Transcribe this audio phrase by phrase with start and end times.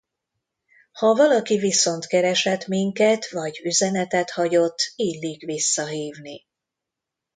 [0.91, 6.45] Ha valaki viszont keresett minket, vagy üzenetet hagyott, illik visszahívni.